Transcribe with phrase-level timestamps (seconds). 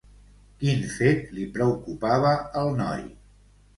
[0.61, 3.05] Quin fet li preocupava al noi?